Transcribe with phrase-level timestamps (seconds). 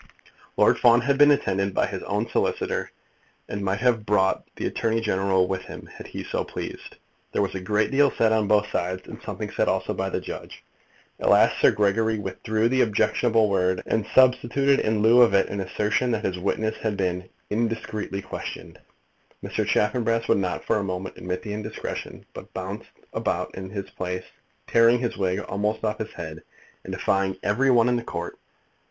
[0.57, 2.89] Lord Fawn had been attended by his own solicitor,
[3.47, 6.95] and might have brought the Attorney General with him had he so pleased.
[7.31, 10.19] There was a great deal said on both sides, and something said also by the
[10.19, 10.63] judge.
[11.19, 15.59] At last Sir Gregory withdrew the objectionable word, and substituted in lieu of it an
[15.61, 18.79] assertion that his witness had been "indiscreetly questioned."
[19.43, 19.63] Mr.
[19.67, 24.25] Chaffanbrass would not for a moment admit the indiscretion, but bounced about in his place,
[24.65, 26.41] tearing his wig almost off his head,
[26.83, 28.39] and defying every one in the Court.